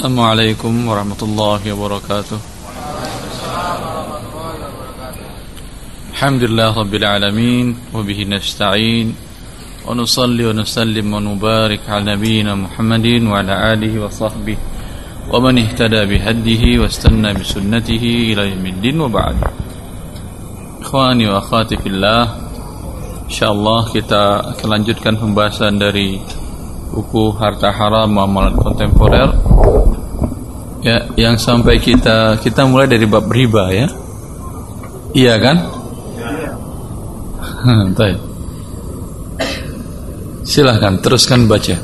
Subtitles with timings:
[0.00, 2.38] السلام عليكم ورحمة الله وبركاته.
[6.16, 9.12] الحمد لله رب العالمين وبه نستعين
[9.84, 14.56] ونصلي ونسلم ونبارك على نبينا محمد وعلى آله وصحبه
[15.28, 19.36] ومن اهتدى بهديه واستنى بسنته إلى يوم الدين وبعد.
[20.80, 22.22] إخواني وأخواتي في الله
[23.28, 24.24] InsyaAllah kita
[24.56, 26.16] akan lanjutkan pembahasan dari
[26.88, 29.28] buku Harta Haram Muamalat Kontemporer.
[30.80, 33.86] Ya yang sampai kita kita mulai dari bab riba ya.
[35.10, 35.56] Iya kan?
[37.98, 38.30] Iya
[40.50, 41.78] silahkan teruskan baca.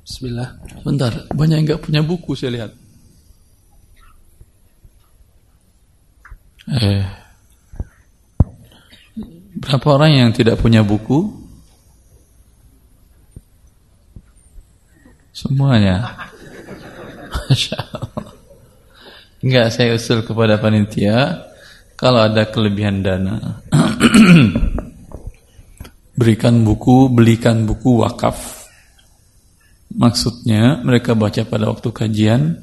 [0.00, 0.56] Bismillah.
[0.86, 2.70] Bentar banyak yang nggak punya buku saya lihat.
[6.72, 7.21] Eh
[9.62, 11.30] Berapa orang yang tidak punya buku?
[15.30, 16.18] Semuanya.
[19.42, 21.46] Enggak, saya usul kepada panitia
[21.94, 23.62] kalau ada kelebihan dana
[26.18, 28.66] berikan buku, belikan buku wakaf.
[29.94, 32.58] Maksudnya mereka baca pada waktu kajian,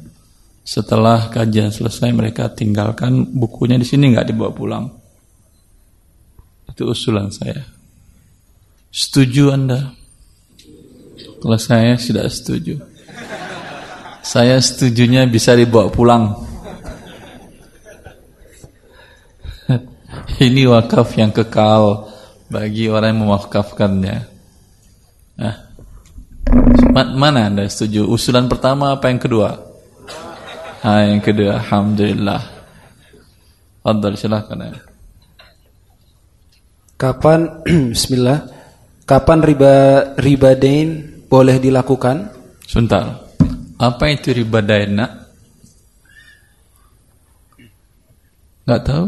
[0.67, 4.98] setelah kajian selesai mereka tinggalkan bukunya di sini nggak dibawa pulang.
[6.73, 7.65] Itu usulan saya.
[8.89, 9.93] Setuju Anda?
[11.39, 12.81] Kalau saya tidak setuju.
[14.25, 16.35] Saya setujunya bisa dibawa pulang.
[20.45, 22.09] Ini wakaf yang kekal
[22.51, 24.17] bagi orang yang mewakafkannya.
[25.39, 25.55] Nah,
[27.15, 28.09] mana Anda setuju?
[28.09, 29.55] Usulan pertama apa yang kedua?
[30.83, 32.41] Ah, yang kedua, Alhamdulillah.
[33.79, 34.88] Fadal, silahkan ya.
[36.99, 37.63] Kapan
[37.95, 38.43] bismillah?
[39.07, 39.73] Kapan riba
[40.19, 42.27] riba dain boleh dilakukan?
[42.67, 43.23] Sebentar.
[43.79, 45.11] Apa itu riba dain, Nak?
[48.67, 49.05] Enggak tahu?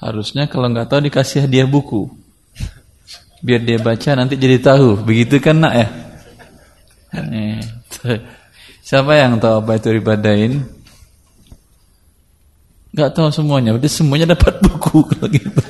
[0.00, 2.08] Harusnya kalau enggak tahu dikasih hadiah buku.
[3.44, 5.04] Biar dia baca nanti jadi tahu.
[5.04, 5.86] Begitu kan, Nak ya?
[8.80, 10.64] Siapa yang tahu apa itu riba dain?
[12.96, 13.76] Enggak tahu semuanya.
[13.76, 15.60] Berarti semuanya dapat buku kalau gitu.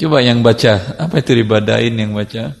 [0.00, 2.56] Coba yang baca, apa itu ribadain yang baca?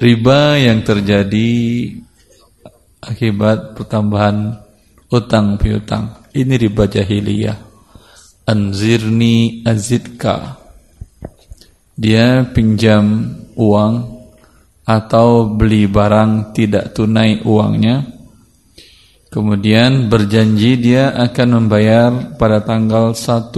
[0.00, 1.50] Riba yang terjadi
[3.04, 4.56] akibat pertambahan
[5.12, 6.24] utang piutang.
[6.32, 7.58] Ini riba jahiliyah.
[8.48, 10.56] Anzirni azidka.
[11.98, 13.94] Dia pinjam uang
[14.88, 18.19] atau beli barang tidak tunai uangnya
[19.30, 23.54] Kemudian berjanji dia akan membayar pada tanggal 1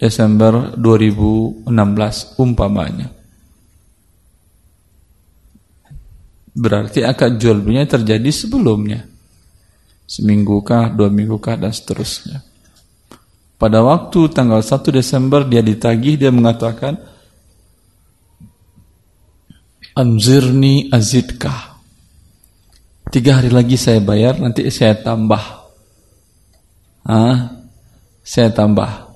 [0.00, 1.68] Desember 2016
[2.40, 3.12] umpamanya.
[6.56, 9.04] Berarti akad jual belinya terjadi sebelumnya.
[10.08, 12.40] Seminggu kah, dua minggu kah, dan seterusnya.
[13.60, 16.96] Pada waktu tanggal 1 Desember dia ditagih, dia mengatakan,
[19.92, 21.67] Anzirni azidkah
[23.08, 25.40] Tiga hari lagi saya bayar, nanti saya tambah.
[27.08, 27.56] Ah,
[28.20, 29.08] saya tambah.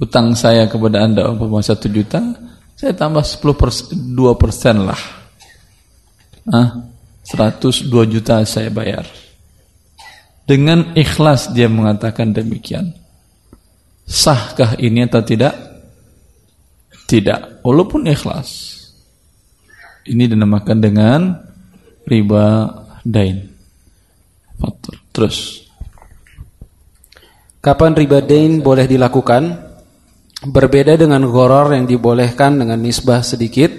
[0.00, 2.24] Utang saya kepada anda umpama satu juta,
[2.72, 5.00] saya tambah 10 persen, 2 persen lah.
[6.48, 6.80] Ah,
[7.28, 9.04] 102 juta saya bayar.
[10.48, 12.88] Dengan ikhlas dia mengatakan demikian.
[14.08, 15.52] Sahkah ini atau tidak?
[17.04, 18.80] Tidak, walaupun ikhlas.
[20.08, 21.20] Ini dinamakan dengan
[22.08, 23.52] riba dain.
[24.56, 24.96] Fatur.
[25.12, 25.36] Terus.
[27.60, 29.72] Kapan riba dain boleh dilakukan?
[30.44, 33.72] Berbeda dengan goror yang dibolehkan dengan nisbah sedikit,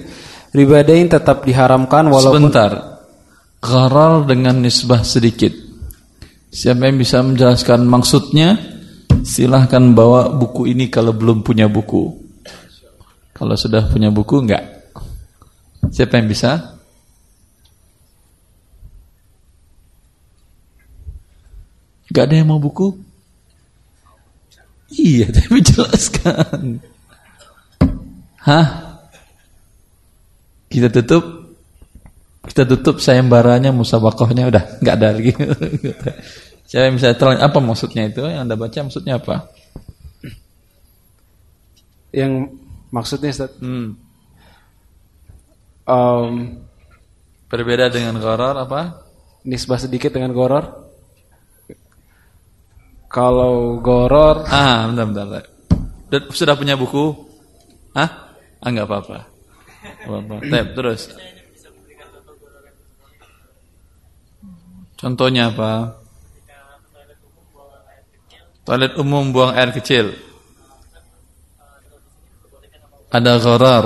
[0.49, 2.71] riba dain tetap diharamkan walaupun Sebentar.
[3.61, 5.53] Gharar dengan nisbah sedikit.
[6.49, 8.57] Siapa yang bisa menjelaskan maksudnya?
[9.25, 12.13] Silahkan bawa buku ini kalau belum punya buku.
[13.33, 14.63] Kalau sudah punya buku enggak?
[15.93, 16.74] Siapa yang bisa?
[22.13, 22.93] Gak ada yang mau buku?
[24.93, 26.79] Iya, tapi jelaskan.
[28.45, 28.67] Hah?
[30.69, 31.45] Kita tutup
[32.45, 35.33] kita tutup sayembaranya musabakohnya udah nggak ada lagi.
[36.69, 39.49] Saya bisa terang apa maksudnya itu yang anda baca maksudnya apa?
[42.13, 42.53] Yang
[42.93, 43.89] maksudnya Ustaz, hmm.
[45.89, 46.31] um,
[47.49, 49.03] berbeda dengan goror apa?
[49.45, 50.84] Nisbah sedikit dengan goror.
[53.15, 55.25] Kalau goror Ah, bentar, bentar.
[55.31, 56.35] bentar.
[56.35, 57.15] Sudah- punya buku?
[57.95, 58.35] Hah?
[58.59, 59.31] Ah, enggak apa-apa.
[60.03, 60.35] Apa-apa.
[60.75, 61.15] Terus.
[64.99, 65.95] Contohnya apa?
[68.67, 70.11] Toilet umum buang air kecil.
[73.15, 73.85] Ada gharar.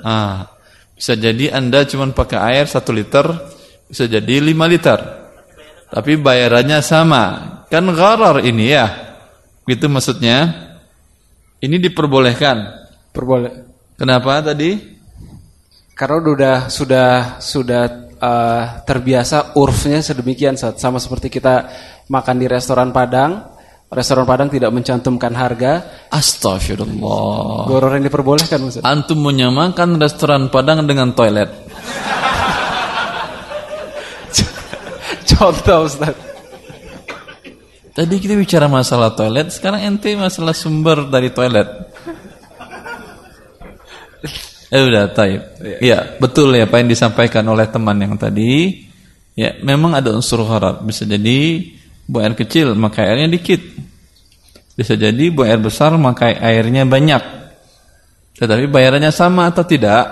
[0.00, 0.56] Ah,
[0.96, 3.28] bisa jadi Anda cuma pakai air 1 liter,
[3.92, 4.96] bisa jadi 5 liter.
[5.92, 7.59] Tapi bayarannya sama.
[7.70, 8.90] Kan gharar ini ya.
[9.64, 10.66] Gitu maksudnya.
[11.62, 12.82] Ini diperbolehkan.
[13.14, 13.52] perboleh.
[13.94, 14.74] Kenapa tadi?
[15.94, 17.08] Karena udah sudah
[17.38, 17.82] sudah
[18.16, 20.80] eh, terbiasa urfnya sedemikian Ustaz.
[20.80, 21.68] sama seperti kita
[22.10, 23.60] makan di restoran Padang.
[23.90, 26.06] Restoran Padang tidak mencantumkan harga.
[26.10, 27.68] Astagfirullah.
[27.68, 28.82] Goror yang diperbolehkan Ustaz.
[28.82, 31.50] Antum menyamakan restoran Padang dengan toilet.
[35.30, 36.29] Contoh Ustaz.
[37.90, 41.68] Tadi kita bicara masalah toilet, sekarang ente masalah sumber dari toilet.
[44.70, 45.42] Eh udah, taib.
[45.82, 48.86] Ya, betul ya apa yang disampaikan oleh teman yang tadi.
[49.34, 50.78] Ya, memang ada unsur gharar.
[50.86, 51.66] Bisa jadi
[52.06, 53.58] buang air kecil, maka airnya dikit.
[54.78, 57.18] Bisa jadi buang air besar, maka airnya banyak.
[58.38, 60.06] Tetapi bayarannya sama atau tidak?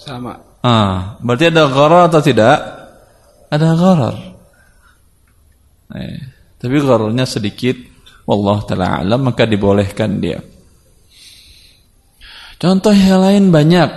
[0.00, 0.40] Sama.
[0.64, 2.56] Ah, berarti ada gharar atau tidak?
[3.52, 4.16] Ada gharar.
[5.92, 6.33] Eh,
[6.64, 7.76] tapi ghararnya sedikit.
[8.24, 10.40] Wallah taala alam maka dibolehkan dia.
[12.56, 13.90] Contoh yang lain banyak.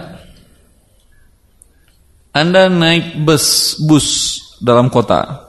[2.35, 4.07] Anda naik bus bus
[4.59, 5.47] dalam kota.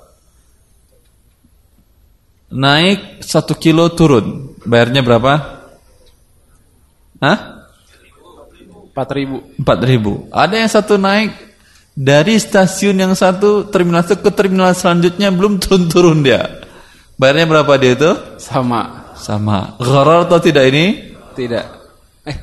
[2.55, 4.55] Naik satu kilo turun.
[4.63, 5.33] Bayarnya berapa?
[7.19, 7.39] Hah?
[8.95, 9.59] 4000.
[9.59, 10.31] 4000.
[10.31, 11.35] Ada yang satu naik
[11.99, 16.68] dari stasiun yang satu terminal satu ke terminal selanjutnya belum turun-turun dia.
[17.19, 18.11] Bayarnya berapa dia itu?
[18.39, 19.11] Sama.
[19.19, 19.75] Sama.
[19.83, 21.19] Gharar atau tidak ini?
[21.35, 21.67] Tidak.
[22.31, 22.39] Eh.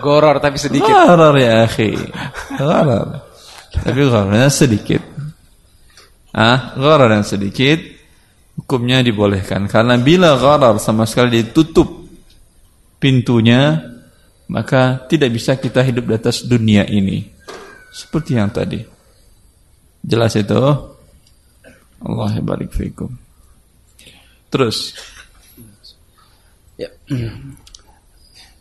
[0.00, 0.88] Goror tapi sedikit.
[0.88, 1.92] Gharar ya akhi.
[2.56, 3.20] Gharar.
[3.84, 5.04] Tapi ghararnya sedikit.
[6.32, 7.80] Ah, gharar yang sedikit
[8.56, 12.08] hukumnya dibolehkan karena bila gharar sama sekali ditutup
[12.96, 13.80] pintunya
[14.48, 17.28] maka tidak bisa kita hidup di atas dunia ini.
[17.92, 18.80] Seperti yang tadi.
[20.00, 20.95] Jelas itu?
[22.06, 23.10] Allah barik fikum.
[24.46, 24.94] Terus
[26.76, 26.92] Ya.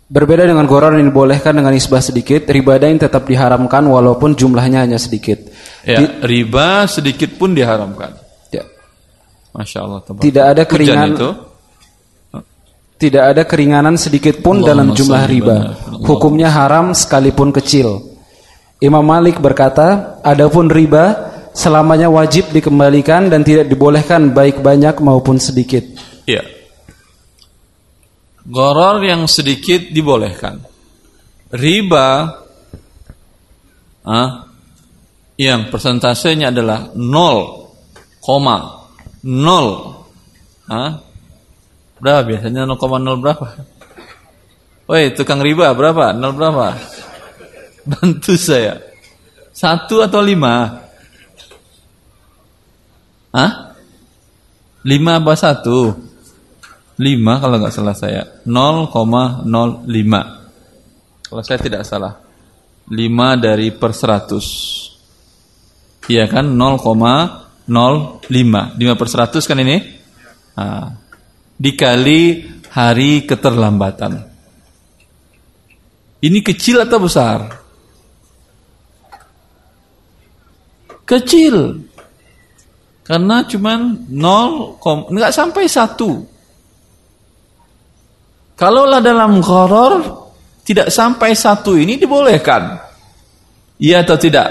[0.05, 5.01] Berbeda dengan goror yang dibolehkan dengan isbah sedikit, riba dain tetap diharamkan walaupun jumlahnya hanya
[5.01, 5.41] sedikit.
[5.83, 8.13] ya, riba sedikit pun diharamkan.
[8.53, 8.63] Ya.
[9.51, 9.99] Masya Allah.
[10.05, 10.23] tabarak.
[10.23, 11.29] Tidak ada Hujan keringan itu.
[12.95, 15.57] Tidak ada keringanan sedikit pun Allahumma dalam jumlah riba.
[15.75, 16.05] barik.
[16.07, 18.15] Hukumnya haram sekalipun kecil.
[18.79, 25.87] Imam Malik berkata, adapun riba selamanya wajib dikembalikan dan tidak dibolehkan baik banyak maupun sedikit.
[26.27, 26.43] Iya.
[28.45, 30.61] Goror yang sedikit dibolehkan.
[31.55, 32.07] Riba
[34.05, 34.29] ah,
[35.39, 38.21] yang persentasenya adalah 0,0
[40.69, 40.91] ah,
[41.97, 43.47] berapa biasanya 0,0 berapa?
[44.85, 46.13] Woi, tukang riba berapa?
[46.13, 46.77] 0 berapa?
[47.89, 48.77] Bantu saya.
[49.49, 50.84] Satu atau lima?
[53.35, 53.75] Hah?
[54.87, 55.91] Lima apa satu?
[56.95, 58.23] 5 kalau nggak salah saya.
[58.47, 58.87] 0,05
[61.27, 62.15] kalau saya tidak salah.
[62.87, 62.95] 5
[63.35, 66.55] dari per 100 iya kan?
[66.55, 68.23] 0,05 5
[68.77, 69.77] per 100 kan ini?
[70.55, 70.87] Nah,
[71.59, 74.23] dikali hari keterlambatan.
[76.23, 77.51] Ini kecil atau besar?
[81.03, 81.83] Kecil
[83.05, 84.81] karena cuman 0,
[85.13, 86.35] nggak sampai satu
[88.55, 89.99] Kalaulah dalam gharar
[90.63, 92.79] tidak sampai satu ini dibolehkan.
[93.75, 94.47] Iya atau tidak?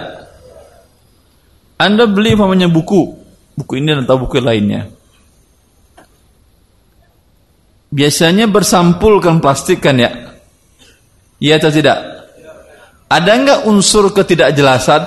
[1.81, 3.17] Anda beli namanya buku,
[3.57, 4.93] buku ini atau buku lainnya.
[7.89, 10.13] Biasanya bersampulkan plastik kan ya?
[11.41, 11.99] Iya atau tidak?
[13.09, 15.03] Ada nggak unsur ketidakjelasan?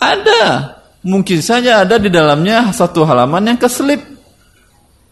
[0.00, 0.42] Ada.
[1.00, 4.04] Mungkin saja ada di dalamnya satu halaman yang keselip.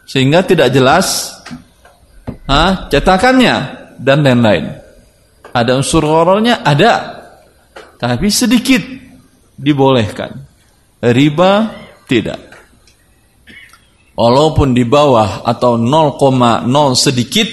[0.05, 1.37] Sehingga tidak jelas
[2.45, 3.57] ah, cetakannya
[3.97, 4.73] dan lain-lain.
[5.53, 6.61] Ada unsur horornya?
[6.61, 7.25] Ada.
[7.97, 8.85] Tapi sedikit
[9.57, 10.45] dibolehkan.
[11.01, 11.53] Riba
[12.05, 12.41] tidak.
[14.19, 16.67] Walaupun di bawah atau 0,0
[16.99, 17.49] sedikit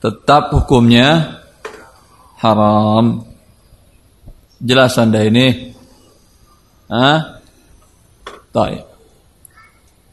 [0.00, 1.40] tetap hukumnya
[2.40, 3.26] haram.
[4.58, 5.77] Jelas Anda ini?
[6.88, 7.40] Ah?
[8.50, 8.84] Baik.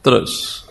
[0.04, 0.62] Terus.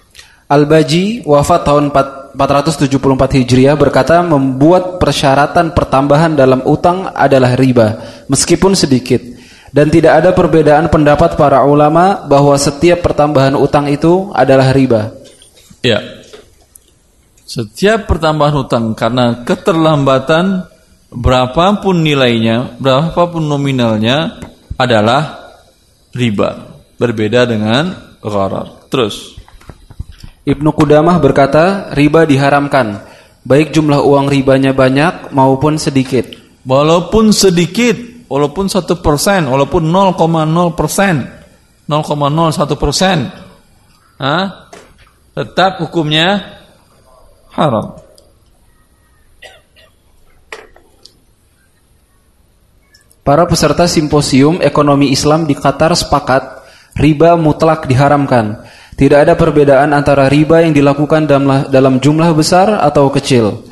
[0.46, 7.96] Al-Baji wafat tahun 4- 474 Hijriah berkata membuat persyaratan pertambahan dalam utang adalah riba
[8.28, 9.24] meskipun sedikit
[9.72, 15.12] dan tidak ada perbedaan pendapat para ulama bahwa setiap pertambahan utang itu adalah riba.
[15.84, 16.00] Ya.
[17.44, 20.64] Setiap pertambahan hutang karena keterlambatan
[21.12, 24.40] berapapun nilainya, berapapun nominalnya
[24.80, 25.45] adalah
[26.15, 26.79] riba.
[26.95, 28.88] Berbeda dengan gharar.
[28.88, 29.36] Terus.
[30.48, 33.03] Ibnu Qudamah berkata riba diharamkan
[33.45, 36.25] baik jumlah uang ribanya banyak maupun sedikit.
[36.65, 41.29] Walaupun sedikit, walaupun satu persen, walaupun 0,0 persen,
[41.86, 43.29] 0,01 persen,
[45.38, 46.57] tetap hukumnya
[47.53, 48.05] haram.
[53.25, 56.62] Para peserta simposium ekonomi Islam di Qatar sepakat
[56.94, 58.62] riba mutlak diharamkan.
[58.94, 63.65] Tidak ada perbedaan antara riba yang dilakukan dalam, jumlah besar atau kecil.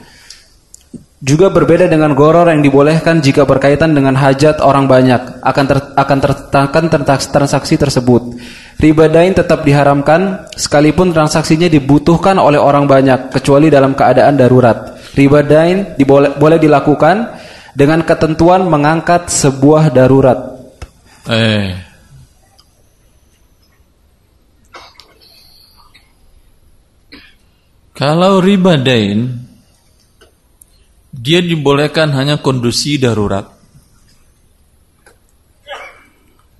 [1.21, 6.17] Juga berbeda dengan goror yang dibolehkan jika berkaitan dengan hajat orang banyak akan ter, akan
[6.17, 6.85] tertekan
[7.29, 8.33] transaksi tersebut.
[8.81, 14.97] Riba dain tetap diharamkan sekalipun transaksinya dibutuhkan oleh orang banyak kecuali dalam keadaan darurat.
[15.13, 17.42] Riba dain dibole, boleh dilakukan
[17.73, 20.39] dengan ketentuan mengangkat sebuah darurat.
[21.29, 21.73] Eh.
[27.93, 29.43] Kalau riba dain
[31.13, 33.45] dia dibolehkan hanya kondisi darurat.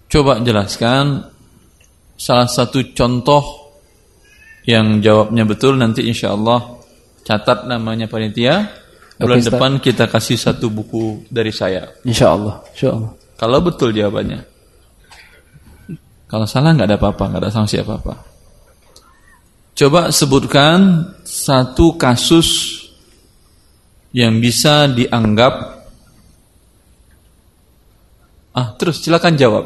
[0.08, 1.26] Coba jelaskan
[2.14, 3.42] salah satu contoh
[4.64, 6.78] yang jawabnya betul nanti insya Allah
[7.26, 8.83] catat namanya panitia.
[9.20, 9.54] Bulan Ustaz.
[9.54, 11.94] depan kita kasih satu buku dari saya.
[12.02, 13.12] Insya Allah, insya Allah.
[13.38, 14.42] Kalau betul jawabannya.
[16.26, 18.14] Kalau salah nggak ada apa-apa, nggak ada sanksi apa-apa.
[19.74, 22.82] Coba sebutkan satu kasus
[24.14, 25.74] yang bisa dianggap
[28.54, 29.66] Ah, terus silakan jawab.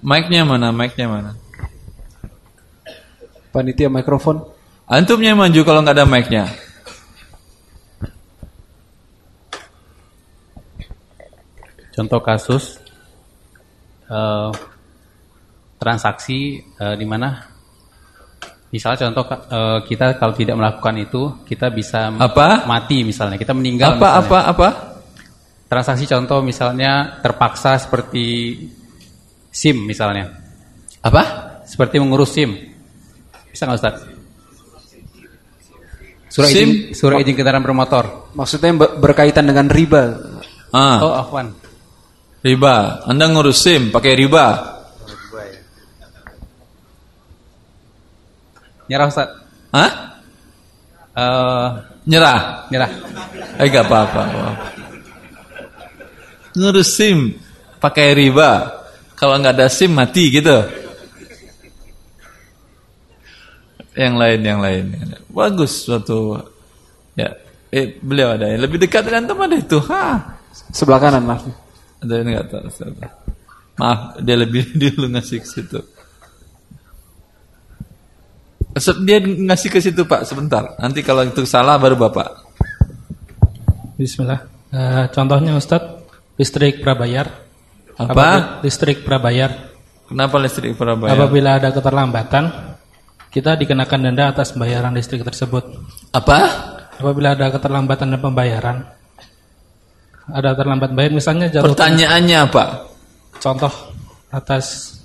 [0.00, 0.70] Mic-nya mana?
[0.70, 1.34] Mic-nya mana?
[3.50, 4.46] Panitia mikrofon.
[4.86, 6.44] Antumnya yang maju kalau nggak ada mic-nya.
[11.90, 12.78] Contoh kasus
[14.06, 14.50] eh,
[15.76, 17.50] transaksi eh, di mana
[18.70, 22.62] misalnya contoh eh, kita kalau tidak melakukan itu kita bisa Apa?
[22.70, 24.22] mati misalnya kita meninggal Apa misalnya.
[24.22, 24.68] apa apa?
[25.66, 28.54] transaksi contoh misalnya terpaksa seperti
[29.50, 30.30] SIM misalnya
[31.02, 31.22] Apa?
[31.66, 32.69] seperti mengurus SIM
[33.50, 33.96] bisa nggak Ustaz?
[36.30, 36.68] Surat SIM?
[36.70, 38.30] izin surat izin kendaraan bermotor.
[38.38, 40.14] Maksudnya ber- berkaitan dengan riba.
[40.70, 40.98] Ah.
[41.02, 41.50] Oh, afwan.
[42.40, 43.02] Riba.
[43.04, 44.46] Anda ngurus SIM pakai riba.
[48.86, 49.28] Nyerah Ustaz.
[49.70, 49.90] Hah?
[51.14, 51.68] Eh,
[52.10, 52.66] Nyerah.
[52.70, 52.90] nyerah.
[53.60, 54.22] Eh gak apa-apa.
[56.58, 57.38] Ngurus SIM
[57.78, 58.80] pakai riba.
[59.14, 60.79] Kalau nggak ada SIM mati gitu.
[64.00, 64.84] Yang lain, yang lain.
[65.28, 66.40] Bagus suatu.
[67.12, 67.36] Ya.
[67.68, 69.76] Eh, beliau ada yang lebih dekat dengan teman itu.
[69.92, 70.40] Ha.
[70.72, 71.44] Sebelah kanan, maaf.
[72.00, 72.62] Ada yang nggak tahu.
[72.66, 72.90] Ustaz.
[73.76, 75.80] Maaf, dia lebih dulu ngasih ke situ.
[79.04, 80.78] Dia ngasih ke situ Pak sebentar.
[80.80, 82.48] Nanti kalau itu salah baru Bapak.
[84.00, 84.48] Bismillah.
[84.70, 86.06] Eh, contohnya Ustadz,
[86.40, 87.26] listrik prabayar.
[87.98, 88.08] Apa?
[88.08, 89.50] Apabila- Listrik prabayar.
[90.10, 91.14] Kenapa listrik Surabaya?
[91.14, 92.69] Apabila ada keterlambatan,
[93.30, 95.62] kita dikenakan denda atas pembayaran listrik tersebut.
[96.10, 96.38] Apa?
[96.98, 98.76] Apabila ada keterlambatan dalam pembayaran,
[100.30, 102.64] ada terlambat bayar, misalnya jatuh Pertanyaannya apa?
[103.40, 103.72] contoh
[104.28, 104.98] atas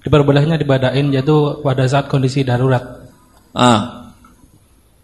[0.00, 3.04] diperbolehnya dibadain yaitu pada saat kondisi darurat.
[3.52, 4.10] Ah,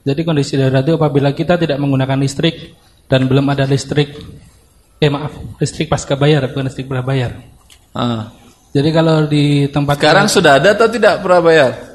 [0.00, 2.72] Jadi kondisi darurat itu apabila kita tidak menggunakan listrik
[3.04, 4.16] dan belum ada listrik,
[4.96, 7.36] eh maaf, listrik pasca bayar bukan listrik prabayar.
[7.92, 8.32] ah.
[8.70, 11.89] Jadi kalau di tempat Sekarang sudah ada atau tidak prabayar?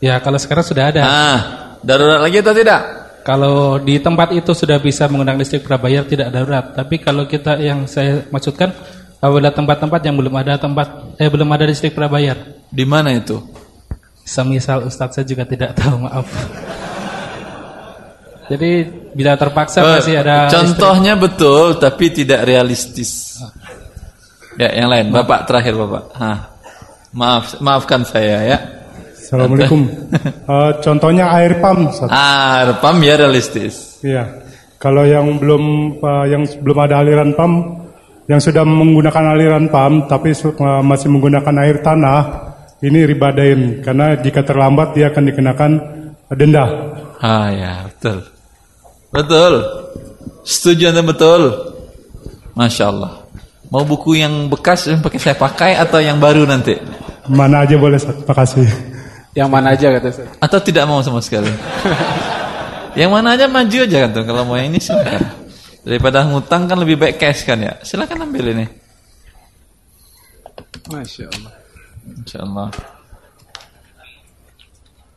[0.00, 1.02] Ya kalau sekarang sudah ada.
[1.04, 1.38] Ah,
[1.84, 2.80] darurat lagi atau tidak?
[3.20, 6.72] Kalau di tempat itu sudah bisa menggunakan listrik prabayar tidak darurat.
[6.72, 8.72] Tapi kalau kita yang saya maksudkan
[9.20, 12.40] apabila tempat-tempat yang belum ada tempat eh belum ada listrik prabayar.
[12.72, 13.36] Di mana itu?
[14.24, 16.26] Semisal Ustadz saya juga tidak tahu maaf.
[18.50, 18.70] Jadi
[19.14, 23.38] bila terpaksa Eh, masih ada Contohnya betul tapi tidak realistis.
[24.58, 25.12] Ya, yang lain.
[25.12, 26.04] Bapak terakhir Bapak.
[26.16, 26.38] Hah.
[27.14, 28.58] Maaf, maafkan saya ya.
[29.30, 29.80] Assalamualaikum.
[30.50, 31.62] Eh, contohnya air.
[31.62, 32.10] Ustaz.
[32.10, 34.02] Ah, pam ya realistis.
[34.02, 34.42] Iya.
[34.82, 35.62] Kalau yang belum
[36.02, 37.86] eh, yang belum ada aliran pump
[38.30, 42.20] yang sudah menggunakan aliran PAM tapi eh, masih menggunakan air tanah
[42.82, 45.70] ini riba dain karena jika terlambat dia akan dikenakan
[46.34, 46.66] denda.
[47.18, 48.18] Ah ya, betul.
[49.10, 49.54] Betul.
[50.46, 51.42] Setuju Anda betul.
[52.54, 53.22] Masya Allah.
[53.70, 56.74] Mau buku yang bekas yang pakai saya pakai atau yang baru nanti?
[57.30, 57.98] Mana aja boleh.
[58.26, 58.89] Makasih.
[59.34, 60.28] Yang mana aja kata Ustaz.
[60.42, 61.50] Atau tidak mau sama sekali?
[63.00, 64.24] yang mana aja maju aja kan tuh.
[64.26, 65.22] Kalau mau yang ini silakan.
[65.86, 67.78] Daripada ngutang kan lebih baik cash kan ya.
[67.86, 68.66] Silakan ambil ini.
[70.90, 71.54] Masya Allah.
[72.10, 72.68] Insya Allah.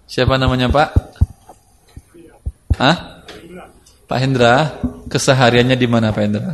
[0.05, 0.89] Siapa namanya Pak?
[2.77, 2.97] Hah?
[4.05, 4.77] Pak Hendra.
[5.09, 6.53] Kesehariannya di mana Pak Hendra?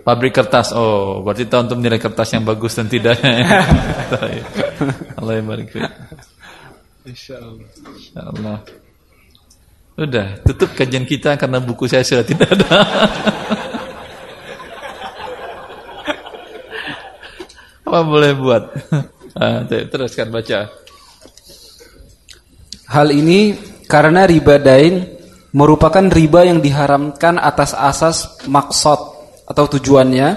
[0.00, 0.72] Pabrik kertas.
[0.72, 3.20] Oh, berarti tahu untuk menilai kertas yang bagus dan tidak.
[5.20, 5.76] Allah yang barik.
[7.04, 7.68] Insya Allah.
[7.68, 8.58] Insya Allah.
[10.00, 12.64] Udah, tutup kajian kita karena buku saya sudah tidak ada.
[17.90, 18.70] Apa boleh buat?
[19.34, 20.70] Ah, teruskan baca.
[22.90, 23.54] Hal ini
[23.90, 25.18] karena riba dain
[25.50, 29.09] merupakan riba yang diharamkan atas asas maksud
[29.50, 30.28] atau tujuannya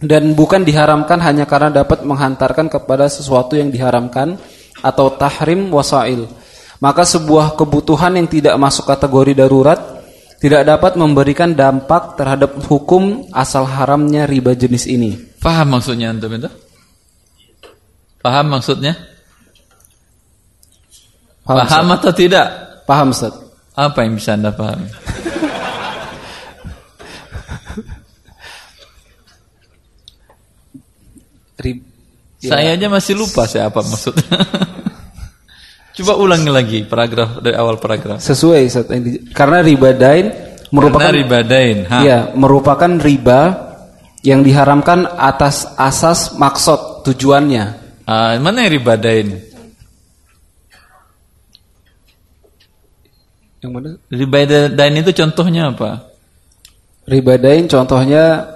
[0.00, 4.40] dan bukan diharamkan hanya karena dapat menghantarkan kepada sesuatu yang diharamkan
[4.80, 6.24] atau tahrim wasail.
[6.80, 10.00] Maka sebuah kebutuhan yang tidak masuk kategori darurat
[10.40, 15.20] tidak dapat memberikan dampak terhadap hukum asal haramnya riba jenis ini.
[15.36, 16.48] Paham maksudnya antum itu?
[18.24, 18.96] Paham maksudnya?
[21.44, 22.46] Paham, Paham atau tidak?
[22.88, 23.36] Paham Ustaz?
[23.76, 24.88] Apa yang bisa anda pahami?
[31.60, 31.84] Rib-
[32.40, 34.24] Saya aja masih lupa saya apa maksudnya.
[36.00, 38.16] Coba ulangi lagi paragraf dari awal paragraf.
[38.24, 38.64] Sesuai
[39.36, 40.32] karena riba dain
[40.72, 41.78] merupakan Karena ribadain.
[41.84, 41.98] Ha.
[42.00, 43.40] Iya, merupakan riba
[44.24, 47.64] yang diharamkan atas asas maksud tujuannya.
[48.08, 49.28] Ah, mana yang ribadain?
[53.60, 53.88] Yang mana?
[54.08, 56.08] Ribadain itu contohnya apa?
[57.04, 58.46] Riba dain contohnya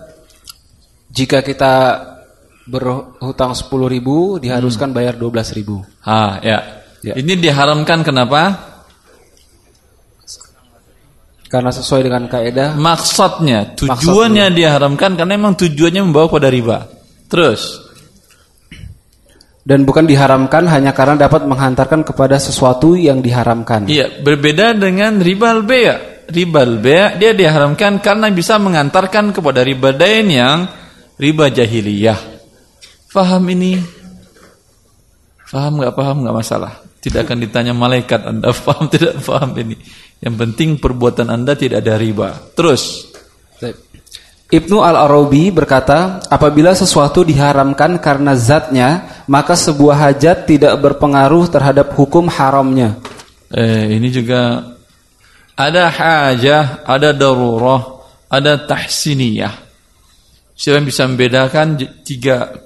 [1.11, 1.73] jika kita
[2.65, 5.85] berhutang 10.000 ribu diharuskan bayar 12.000 ribu.
[6.05, 6.85] Ah, ya.
[7.05, 7.15] Ya.
[7.21, 8.73] Ini diharamkan kenapa?
[11.53, 16.89] Karena sesuai dengan kaidah Maksudnya, tujuannya diharamkan karena memang tujuannya membawa pada riba.
[17.29, 17.85] Terus,
[19.65, 23.89] dan bukan diharamkan hanya karena dapat menghantarkan kepada sesuatu yang diharamkan.
[23.89, 26.29] iya berbeda dengan riba al-bay'.
[26.29, 30.69] Riba al-bay' dia diharamkan karena bisa mengantarkan kepada riba dain yang
[31.17, 32.34] riba jahiliyah.
[33.15, 33.79] Faham ini?
[35.47, 36.83] Faham nggak paham nggak masalah.
[36.99, 39.79] Tidak akan ditanya malaikat Anda paham tidak paham ini.
[40.19, 42.35] Yang penting perbuatan Anda tidak ada riba.
[42.59, 43.15] Terus.
[44.45, 52.31] Ibnu Al-Arabi berkata, apabila sesuatu diharamkan karena zatnya, maka sebuah hajat tidak berpengaruh terhadap hukum
[52.31, 52.99] haramnya.
[53.51, 54.75] Eh, ini juga
[55.59, 57.99] ada hajah, ada darurah,
[58.31, 59.55] ada tahsiniyah.
[60.55, 61.67] Siapa yang bisa membedakan
[62.07, 62.64] tiga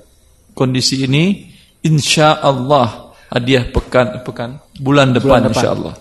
[0.58, 1.46] kondisi ini?
[1.86, 5.54] Insya Allah hadiah pekan pekan bulan depan, Bulan depan.
[5.54, 5.94] insya Allah.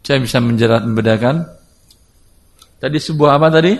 [0.00, 1.44] Saya bisa menjerat membedakan.
[2.80, 3.74] Tadi sebuah apa tadi?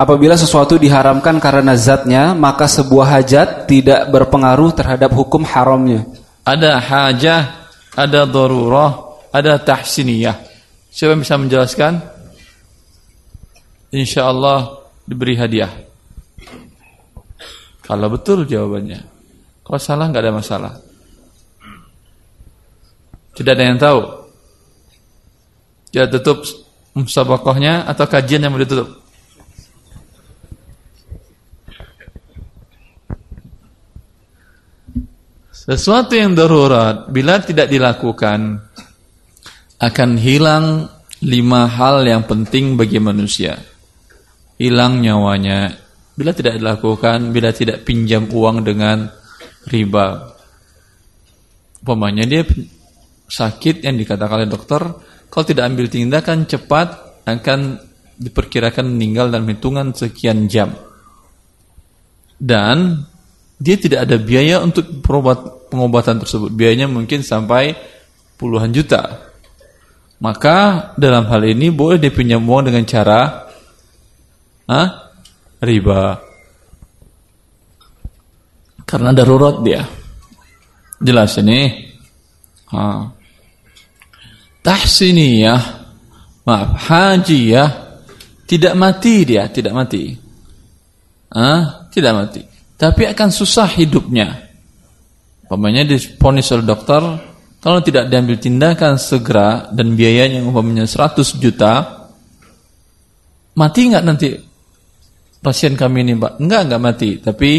[0.00, 6.08] Apabila sesuatu diharamkan karena zatnya, maka sebuah hajat tidak berpengaruh terhadap hukum haramnya.
[6.40, 7.42] Ada hajah,
[7.92, 10.40] ada darurah, ada tahsiniyah.
[10.88, 11.92] Siapa yang bisa menjelaskan?
[13.92, 15.68] Insya Allah diberi hadiah.
[17.90, 19.02] Kalau betul jawabannya.
[19.66, 20.72] Kalau salah nggak ada masalah.
[23.34, 24.00] Tidak ada yang tahu.
[25.90, 26.46] Ya tutup
[26.94, 28.94] musabakohnya atau kajian yang mau ditutup.
[35.50, 38.70] Sesuatu yang darurat bila tidak dilakukan
[39.82, 40.86] akan hilang
[41.26, 43.58] lima hal yang penting bagi manusia.
[44.62, 49.08] Hilang nyawanya bila tidak dilakukan, bila tidak pinjam uang dengan
[49.68, 50.36] riba.
[51.80, 52.42] Umpamanya dia
[53.30, 54.82] sakit yang dikatakan oleh dokter,
[55.30, 56.88] kalau tidak ambil tindakan cepat
[57.24, 57.78] akan
[58.20, 60.76] diperkirakan meninggal dalam hitungan sekian jam.
[62.36, 63.04] Dan
[63.60, 66.52] dia tidak ada biaya untuk perobat, pengobatan tersebut.
[66.52, 67.76] Biayanya mungkin sampai
[68.40, 69.28] puluhan juta.
[70.20, 73.48] Maka dalam hal ini boleh dipinjam uang dengan cara
[74.68, 75.09] ah,
[75.60, 76.18] riba.
[78.88, 79.86] Karena darurat dia.
[81.00, 81.88] Jelas ini.
[82.74, 82.82] Ha.
[84.60, 85.62] Tahsiniyah,
[86.44, 87.70] maaf, hajiyah
[88.44, 90.10] Tidak mati dia, tidak mati.
[91.30, 92.42] Ah, tidak mati.
[92.74, 94.50] Tapi akan susah hidupnya.
[95.46, 96.98] Umpamanya diponis oleh dokter,
[97.62, 101.74] kalau tidak diambil tindakan segera dan biayanya umpamanya 100 juta,
[103.54, 104.49] mati nggak nanti
[105.40, 106.40] pasien kami ini, Pak?
[106.40, 107.10] Enggak, enggak mati.
[107.20, 107.50] Tapi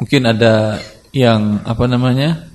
[0.00, 0.80] mungkin ada
[1.12, 2.52] yang apa namanya?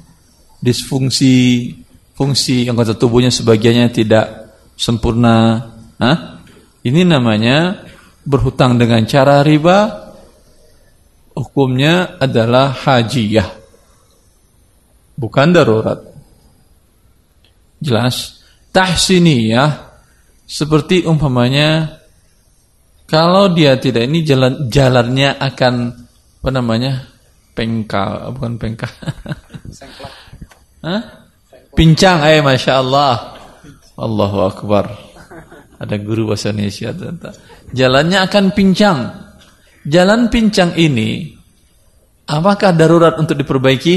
[0.61, 1.73] disfungsi
[2.13, 5.57] fungsi anggota tubuhnya sebagiannya tidak sempurna.
[5.97, 6.37] Hah?
[6.85, 7.81] Ini namanya
[8.21, 10.09] berhutang dengan cara riba.
[11.33, 13.49] Hukumnya adalah hajiyah.
[15.17, 15.97] Bukan darurat.
[17.81, 18.37] Jelas?
[18.69, 19.89] Tahsiniyah
[20.45, 22.00] seperti umpamanya
[23.11, 25.73] kalau dia tidak ini jalan jalannya akan
[26.41, 27.11] apa namanya?
[27.51, 28.87] pengkal, bukan pengkal.
[30.87, 31.01] Hah?
[31.75, 33.35] Pincang, eh masya Allah.
[33.99, 34.85] Allahu Akbar.
[35.75, 36.95] Ada guru bahasa Indonesia.
[37.75, 38.99] Jalannya akan pincang.
[39.83, 41.35] Jalan pincang ini,
[42.31, 43.95] apakah darurat untuk diperbaiki?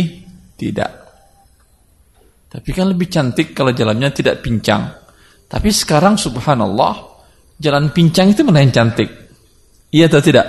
[0.59, 0.93] Tidak.
[2.51, 4.91] Tapi kan lebih cantik kalau jalannya tidak pincang.
[5.47, 7.14] Tapi sekarang subhanallah,
[7.59, 9.09] jalan pincang itu mana yang cantik?
[9.95, 10.47] Iya atau tidak?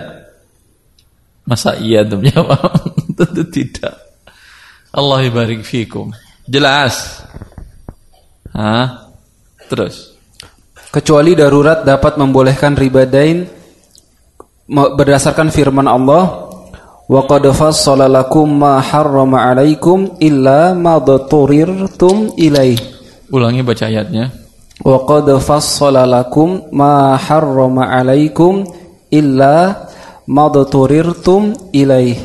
[1.46, 2.34] Masa iya demi
[3.18, 3.94] Tentu tidak.
[4.96, 6.10] Allah barik fikum.
[6.48, 7.22] Jelas.
[8.56, 9.12] Hah?
[9.70, 10.16] Terus.
[10.90, 13.44] Kecuali darurat dapat membolehkan riba dain
[14.72, 16.48] berdasarkan firman Allah
[17.06, 17.46] wa qad
[18.48, 22.80] ma harrama 'alaikum illa ma dhaturirtum ilaih.
[23.30, 24.45] Ulangi baca ayatnya.
[24.84, 28.68] Wa qad fassala lakum ma harrama 'alaikum
[29.12, 29.88] illa
[30.28, 32.18] ma dhaturirtum ilaih.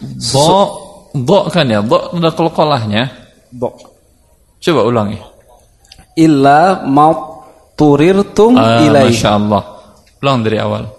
[0.00, 0.52] Do,
[1.16, 1.80] do kan ya?
[1.80, 3.08] Do ada kolkolahnya.
[3.52, 3.72] Bo.
[4.60, 5.20] Coba ulangi.
[6.16, 9.12] Illa mauturirtum ah, ilai.
[9.12, 9.62] Masya Allah.
[10.20, 10.95] Ulang dari awal.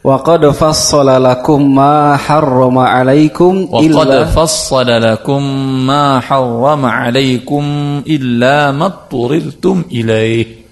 [0.00, 5.44] Wa qad fassala lakum ma harrama alaikum Wa qad fassala lakum
[5.84, 10.64] ma harrama alaikum illa ma turirtum ilaih.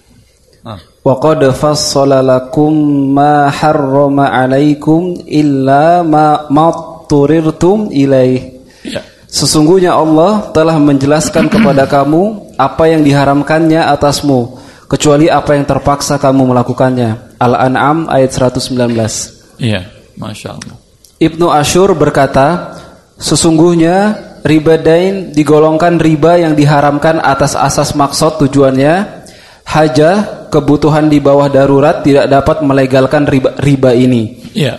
[1.05, 2.73] Wa qad fassala lakum
[3.12, 6.67] ma harrama alaikum illa ma
[7.05, 8.64] turirtum ilaih.
[8.81, 9.05] Ya.
[9.29, 14.57] Sesungguhnya Allah telah menjelaskan kepada kamu apa yang diharamkannya atasmu
[14.88, 17.28] kecuali apa yang terpaksa kamu melakukannya.
[17.38, 19.59] Al-An'am ayat 119.
[19.62, 19.87] Iya,
[20.18, 20.77] Masya Allah.
[21.18, 22.79] Ibnu Ashur berkata,
[23.18, 24.14] sesungguhnya
[24.46, 29.27] riba dain digolongkan riba yang diharamkan atas asas maksud tujuannya
[29.66, 30.11] haja
[30.48, 34.42] kebutuhan di bawah darurat tidak dapat melegalkan riba, riba ini.
[34.55, 34.79] Iya.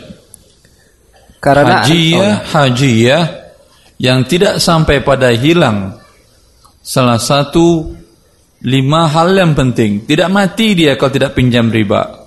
[1.39, 2.35] Karena hajiyah, oh.
[2.51, 3.23] hajiyah
[3.99, 5.99] yang tidak sampai pada hilang
[6.79, 7.95] salah satu
[8.63, 12.18] lima hal yang penting tidak mati dia kalau tidak pinjam riba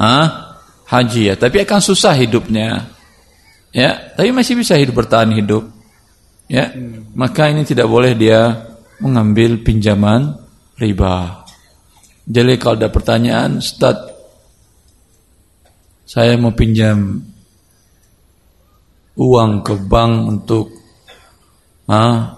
[0.00, 0.56] ah
[0.88, 2.88] haji ya tapi akan susah hidupnya
[3.70, 5.68] ya tapi masih bisa hidup bertahan hidup
[6.48, 7.12] ya hmm.
[7.12, 8.72] maka ini tidak boleh dia
[9.04, 10.40] mengambil pinjaman
[10.80, 11.44] riba
[12.24, 14.10] jadi kalau ada pertanyaan Ustaz
[16.10, 17.22] saya mau pinjam
[19.20, 20.74] uang ke bank untuk
[21.86, 22.34] ah,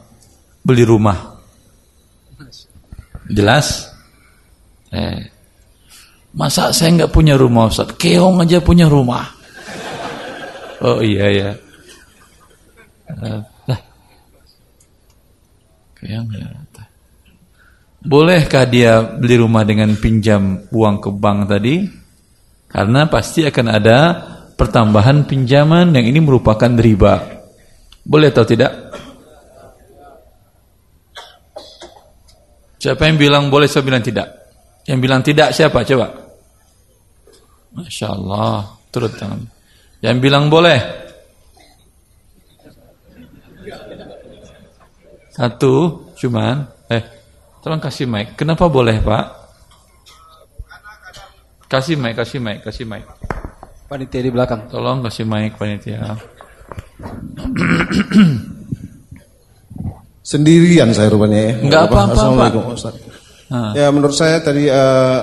[0.61, 1.41] beli rumah.
[3.33, 3.89] Jelas?
[4.93, 5.32] Eh,
[6.33, 7.93] masa saya nggak punya rumah Ustaz?
[7.97, 9.29] Keong aja punya rumah.
[10.83, 11.51] Oh iya ya.
[16.03, 16.49] Keong ya.
[18.03, 21.87] Bolehkah dia beli rumah dengan pinjam uang ke bank tadi?
[22.67, 23.99] Karena pasti akan ada
[24.59, 27.23] pertambahan pinjaman yang ini merupakan riba.
[28.03, 28.91] Boleh atau tidak?
[32.83, 34.42] Siapa yang bilang boleh, siapa bilang tidak?
[34.87, 35.87] Yang bilang tidak siapa?
[35.87, 36.07] Coba.
[37.79, 38.77] Masya Allah.
[38.93, 39.41] Turut tangan.
[40.03, 40.81] Yang bilang boleh?
[45.33, 46.69] Satu, cuman.
[46.93, 47.03] Eh,
[47.65, 48.37] tolong kasih mic.
[48.37, 49.25] Kenapa boleh, Pak?
[51.71, 53.07] Kasih mic, kasih mic, kasih mic.
[53.89, 54.69] Panitia di belakang.
[54.69, 56.21] Tolong kasih mic, panitia.
[60.21, 61.53] Sendirian saya rupanya ya.
[61.65, 62.13] Enggak apa-apa.
[62.13, 63.12] Assalamualaikum
[63.53, 63.77] Ustaz.
[63.77, 65.21] Ya menurut saya tadi uh,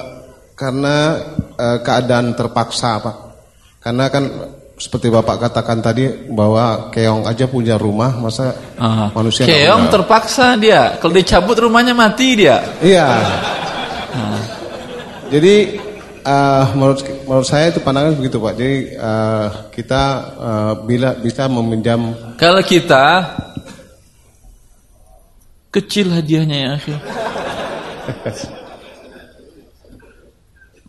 [0.53, 1.17] karena
[1.57, 3.17] uh, keadaan terpaksa Pak.
[3.81, 4.23] Karena kan
[4.77, 11.01] seperti Bapak katakan tadi bahwa keong aja punya rumah, masa uh, manusia Keong terpaksa dia.
[11.01, 12.61] Kalau dicabut rumahnya mati dia.
[12.79, 13.07] Iya.
[14.13, 14.41] Uh.
[15.33, 15.55] Jadi
[16.21, 18.53] uh, menurut menurut saya itu pandangan begitu Pak.
[18.53, 20.03] Jadi uh, kita
[20.37, 23.25] uh, bila bisa meminjam Kalau kita
[25.69, 26.97] Kecil hadiahnya ya akhir.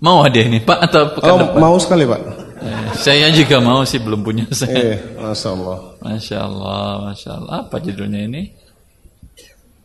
[0.00, 1.60] Mau hadiah ini Pak atau pekan Oh, depan?
[1.60, 2.20] mau sekali Pak.
[2.60, 4.96] Eh, saya juga mau sih belum punya saya.
[4.96, 5.78] Eh, masya Allah.
[6.00, 7.52] Masya Allah, Masya Allah.
[7.64, 8.48] Apa judulnya ini?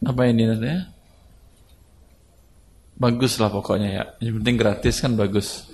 [0.08, 0.88] Apa ini nantinya?
[2.95, 4.04] Bagus lah pokoknya ya.
[4.24, 5.67] Yang penting gratis kan bagus.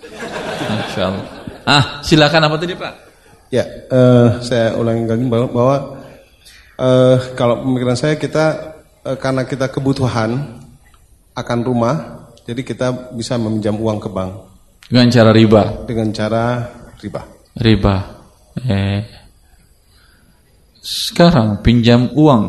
[0.65, 1.25] Masya Allah.
[1.61, 2.93] Ah, silakan apa tadi Pak?
[3.53, 6.01] Ya, eh, saya ulangi lagi bahwa,
[6.79, 10.60] eh, kalau pemikiran saya kita eh, karena kita kebutuhan
[11.31, 11.95] akan rumah,
[12.43, 14.31] jadi kita bisa meminjam uang ke bank
[14.91, 15.63] Dengan cara riba.
[15.87, 16.43] dengan cara
[16.99, 17.21] riba.
[17.55, 17.95] Riba.
[18.67, 19.01] Eh.
[20.81, 22.43] Sekarang pinjam uang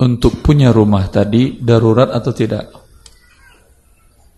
[0.00, 2.64] untuk punya rumah tadi darurat atau tidak?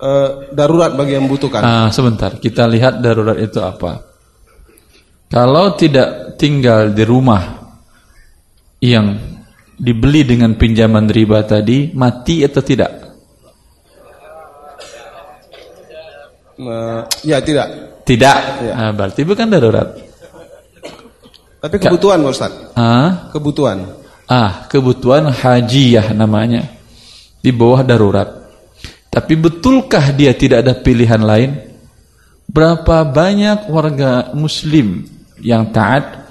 [0.03, 1.63] Eh, darurat bagi yang membutuhkan.
[1.63, 4.03] Ah, sebentar, kita lihat darurat itu apa.
[5.31, 7.41] Kalau tidak tinggal di rumah
[8.83, 9.32] yang
[9.83, 12.91] dibeli dengan pinjaman riba tadi, mati atau tidak?
[17.27, 17.67] Ya tidak.
[18.07, 18.39] Tidak.
[18.71, 19.89] Ah, berarti bukan darurat.
[21.63, 22.53] Tapi kebutuhan Pak Ustaz.
[22.75, 23.79] Ah, Kebutuhan.
[24.27, 26.67] ah, kebutuhan hajiyah namanya.
[27.43, 28.31] Di bawah darurat.
[29.11, 31.51] Tapi betulkah dia tidak ada pilihan lain?
[32.47, 35.07] Berapa banyak warga muslim
[35.43, 36.22] yang taat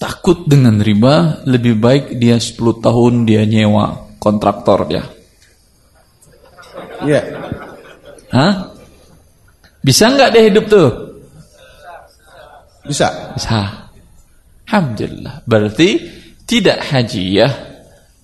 [0.00, 5.04] takut dengan riba, lebih baik dia 10 tahun dia nyewa kontraktor dia.
[7.04, 7.20] Ya.
[8.32, 8.72] Hah?
[9.84, 10.88] Bisa nggak dia hidup tuh?
[12.88, 13.36] Bisa.
[13.36, 13.88] Bisa.
[14.64, 15.44] Alhamdulillah.
[15.44, 15.88] Berarti
[16.48, 17.52] tidak hajiyah,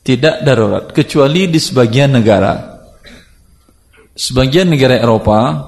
[0.01, 0.85] tidak darurat.
[0.93, 2.77] Kecuali di sebagian negara.
[4.17, 5.61] Sebagian negara Eropa,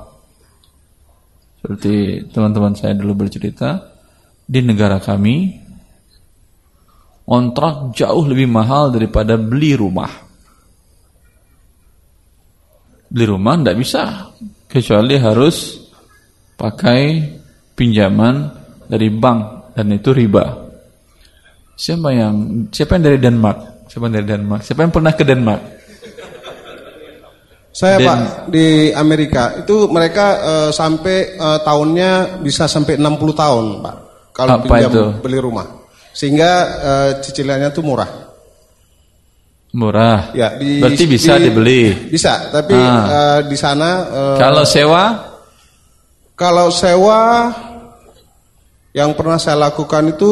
[1.61, 3.93] seperti teman-teman saya dulu bercerita,
[4.49, 5.68] di negara kami,
[7.29, 10.09] kontrak jauh lebih mahal daripada beli rumah.
[13.13, 14.33] Beli rumah tidak bisa,
[14.65, 15.77] kecuali harus
[16.57, 17.21] pakai
[17.77, 18.49] pinjaman
[18.89, 20.45] dari bank dan itu riba.
[21.79, 22.35] Siapa yang
[22.73, 23.59] siapa yang dari Denmark?
[23.87, 24.61] Siapa yang dari Denmark?
[24.65, 25.63] Siapa yang pernah ke Denmark?
[27.71, 28.19] Saya Dan- Pak
[28.51, 33.97] di Amerika itu mereka eh, sampai eh, tahunnya bisa sampai 60 tahun Pak.
[34.35, 35.05] Kalau Apa pinjam itu?
[35.23, 35.78] beli rumah.
[36.19, 38.11] Sehingga eh, cicilannya tuh murah.
[39.71, 40.33] Murah.
[40.33, 42.11] Ya, di, Berarti bisa di- dibeli.
[42.11, 43.39] Bisa, tapi Ah.
[43.39, 45.05] eh, di sana eh, Kalau sewa
[46.35, 47.51] kalau sewa
[48.91, 50.31] yang pernah saya lakukan itu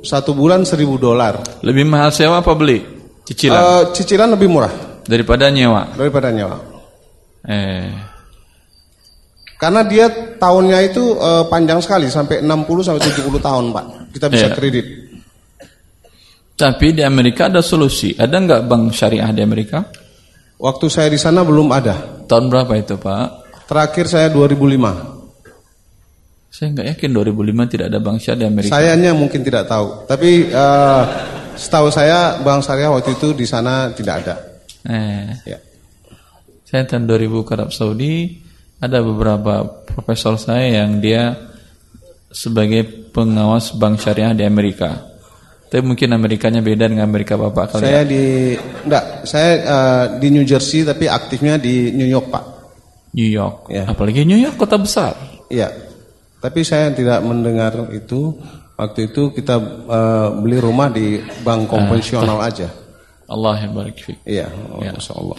[0.00, 1.38] satu bulan 1000 dolar.
[1.62, 2.82] lebih mahal sewa apa beli?
[3.22, 4.72] Cicilan Eh, cicilan lebih murah
[5.04, 5.94] daripada nyewa.
[5.94, 6.58] daripada nyewa.
[7.44, 7.86] Eh,
[9.58, 10.06] Karena dia
[10.38, 13.84] tahunnya itu eh, panjang sekali sampai 60 sampai 70 tahun, Pak.
[14.14, 14.54] Kita bisa Iya.
[14.54, 14.86] kredit.
[16.58, 18.18] Tapi di Amerika ada solusi.
[18.18, 19.86] Ada nggak bank syariah di Amerika?
[20.58, 22.26] Waktu saya di sana belum ada.
[22.26, 23.26] Tahun berapa itu Pak?
[23.70, 26.50] Terakhir saya 2005.
[26.50, 28.74] Saya nggak yakin 2005 tidak ada bank syariah di Amerika.
[28.74, 30.02] Sayanya mungkin tidak tahu.
[30.10, 31.02] Tapi eh,
[31.54, 34.34] setahu saya bank syariah waktu itu di sana tidak ada.
[34.82, 35.62] Eh, Ya.
[36.66, 38.42] saya tahun 2000 ke Arab Saudi
[38.82, 41.38] ada beberapa profesor saya yang dia
[42.28, 45.06] sebagai pengawas bank syariah di Amerika.
[45.68, 48.08] Tapi mungkin Amerikanya beda dengan Amerika Bapak kali Saya ya.
[48.08, 48.22] di
[48.56, 52.44] enggak, saya eh, di New Jersey tapi aktifnya di New York, Pak.
[53.12, 53.68] New York.
[53.68, 53.84] Ya.
[53.84, 55.12] Apalagi New York kota besar.
[55.52, 55.68] Iya.
[56.40, 58.32] Tapi saya tidak mendengar itu.
[58.78, 59.58] Waktu itu kita
[59.90, 62.70] eh, beli rumah di bank konvensional aja.
[63.28, 64.24] Allah yang barik fiik.
[64.24, 64.48] Iya,
[64.80, 65.38] Masya Allah.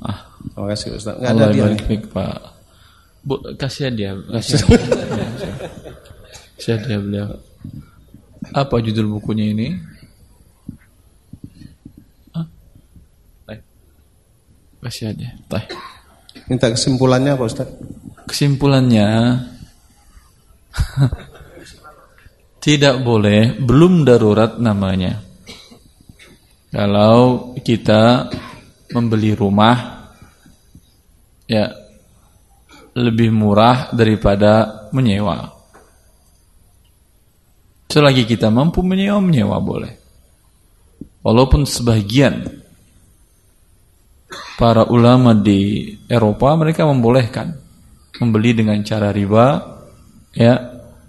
[0.00, 0.18] Ah,
[0.56, 1.20] Terima kasih Ustaz.
[1.20, 1.66] Nggak ada dia.
[1.84, 2.36] fiik, Pak.
[3.26, 5.28] Bu, kasih dia, kasih hadiah.
[6.56, 7.28] Kasih hadiah beliau.
[8.56, 9.68] Apa judul bukunya ini?
[12.32, 12.48] Hah?
[14.80, 15.36] Kasih hadiah.
[15.44, 15.76] Baik.
[16.48, 17.68] Minta kesimpulannya Pak Ustaz.
[18.24, 19.08] Kesimpulannya
[22.64, 25.20] tidak boleh, belum darurat namanya.
[26.72, 28.32] Kalau kita
[28.96, 30.06] membeli rumah
[31.44, 31.68] ya
[32.96, 35.55] lebih murah daripada menyewa.
[37.86, 39.94] Selagi kita mampu menyewa, menyewa boleh.
[41.22, 42.62] Walaupun sebagian
[44.56, 47.52] para ulama di Eropa mereka membolehkan
[48.16, 49.60] membeli dengan cara riba
[50.32, 50.54] ya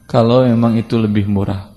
[0.08, 1.70] kalau memang itu lebih murah.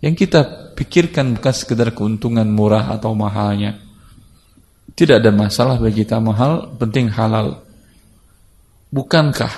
[0.00, 0.40] Yang kita
[0.78, 3.80] pikirkan bukan sekedar keuntungan murah atau mahalnya.
[4.94, 7.66] Tidak ada masalah bagi kita mahal, penting halal.
[8.94, 9.50] Bukankah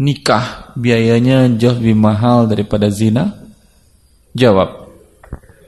[0.00, 3.45] nikah biayanya jauh lebih mahal daripada zina?
[4.36, 4.68] Jawab.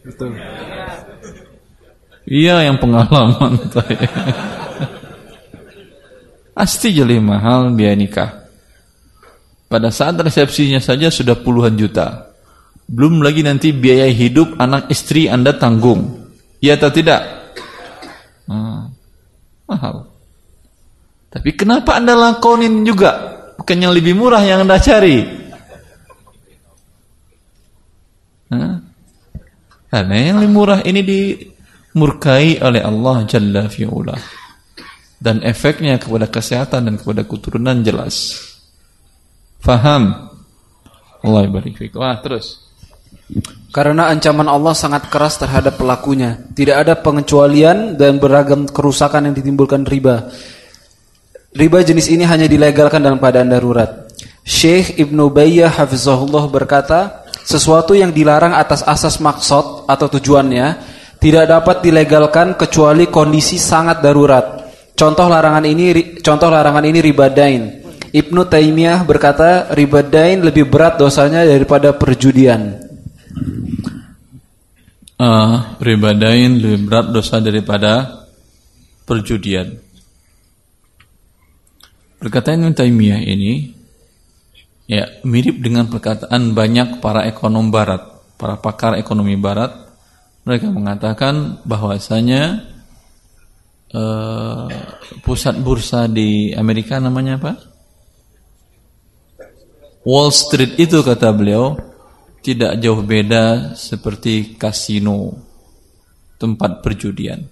[0.04, 0.36] Betul.
[2.28, 3.56] Iya yang pengalaman.
[6.58, 8.30] Pasti jadi mahal biaya nikah.
[9.72, 12.28] Pada saat resepsinya saja sudah puluhan juta.
[12.88, 16.28] Belum lagi nanti biaya hidup anak istri Anda tanggung.
[16.60, 17.20] Iya atau tidak?
[18.48, 18.92] Hmm,
[19.68, 20.08] mahal.
[21.28, 23.12] Tapi kenapa Anda lakonin juga?
[23.60, 25.47] Bukan yang lebih murah yang Anda cari.
[29.88, 34.16] Karena yang lebih murah ini dimurkai oleh Allah Jalla fi'ula.
[35.18, 38.38] Dan efeknya kepada kesehatan dan kepada keturunan jelas.
[39.58, 40.30] Faham?
[41.18, 42.62] Allah barik Wah, terus.
[43.68, 46.40] Karena ancaman Allah sangat keras terhadap pelakunya.
[46.54, 50.30] Tidak ada pengecualian dan beragam kerusakan yang ditimbulkan riba.
[51.52, 54.08] Riba jenis ini hanya dilegalkan dalam keadaan darurat.
[54.46, 60.66] Syekh Ibnu Bayyah hafizahullah berkata, sesuatu yang dilarang atas asas maksud atau tujuannya
[61.18, 64.70] tidak dapat dilegalkan kecuali kondisi sangat darurat.
[64.94, 67.62] Contoh larangan ini contoh larangan ini riba dain.
[68.08, 72.82] Ibnu Taimiyah berkata riba dain lebih berat dosanya daripada perjudian.
[75.18, 78.26] Uh, riba dain lebih berat dosa daripada
[79.02, 79.74] perjudian.
[82.18, 83.77] Perkataan Ibnu Taimiyah ini
[84.88, 88.00] ya mirip dengan perkataan banyak para ekonom barat,
[88.40, 89.86] para pakar ekonomi barat.
[90.48, 92.64] Mereka mengatakan bahwasanya
[93.92, 94.64] uh,
[95.20, 97.52] pusat bursa di Amerika namanya apa?
[100.08, 101.76] Wall Street itu kata beliau
[102.40, 105.36] tidak jauh beda seperti kasino
[106.40, 107.44] tempat perjudian.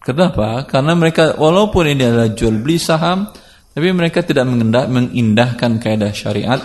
[0.00, 0.64] Kenapa?
[0.64, 3.28] Karena mereka walaupun ini adalah jual beli saham,
[3.72, 4.44] tapi mereka tidak
[4.88, 6.60] mengindahkan kaidah syariat